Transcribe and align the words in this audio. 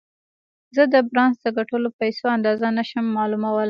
زه 0.75 0.83
د 0.93 0.95
بارنس 1.09 1.35
د 1.43 1.47
ګټلو 1.57 1.89
پيسو 1.99 2.25
اندازه 2.37 2.67
نه 2.77 2.83
شم 2.89 3.05
معلومولای. 3.17 3.59